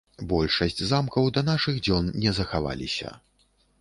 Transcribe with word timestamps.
Большасць 0.29 0.81
замкаў 0.91 1.29
да 1.35 1.43
нашых 1.51 1.75
дзён 1.89 2.11
не 2.25 2.31
захаваліся. 2.39 3.13